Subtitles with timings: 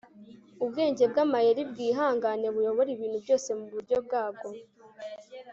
[0.63, 4.47] Ubwenge bwamayeri bwihangane buyobora ibintu byose muburyo bwabwo